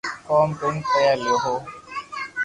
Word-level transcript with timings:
ڪوم 0.27 0.49
ڪرين 0.59 0.77
پيا 0.89 1.11
ليو 1.21 1.37
ھون 1.43 1.59